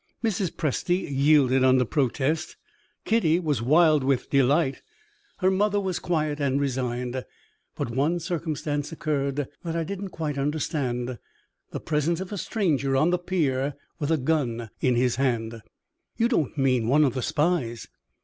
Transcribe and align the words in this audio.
Mrs. 0.23 0.49
Presty 0.53 1.05
yielded 1.11 1.63
under 1.63 1.85
protest; 1.85 2.55
Kitty 3.05 3.39
was 3.39 3.61
wild 3.61 4.03
with 4.03 4.31
delight; 4.31 4.81
her 5.41 5.51
mother 5.51 5.79
was 5.79 5.99
quiet 5.99 6.39
and 6.39 6.59
resigned. 6.59 7.23
But 7.75 7.91
one 7.91 8.19
circumstance 8.19 8.91
occurred 8.91 9.47
that 9.63 9.75
I 9.75 9.83
didn't 9.83 10.09
quite 10.09 10.39
understand 10.39 11.19
the 11.69 11.79
presence 11.79 12.19
of 12.19 12.31
a 12.31 12.37
stranger 12.39 12.95
on 12.97 13.11
the 13.11 13.19
pier 13.19 13.75
with 13.99 14.09
a 14.11 14.17
gun 14.17 14.71
in 14.81 14.95
his 14.95 15.17
hand." 15.17 15.61
"You 16.17 16.27
don't 16.27 16.57
mean 16.57 16.87
one 16.87 17.05
of 17.05 17.13
the 17.13 17.21
spies?" 17.21 17.87